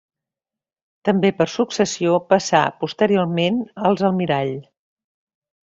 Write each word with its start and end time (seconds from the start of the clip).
També 1.09 1.31
per 1.41 1.47
successió 1.57 2.15
passà 2.33 2.63
posteriorment 2.85 3.61
als 3.91 4.07
Almirall. 4.11 4.55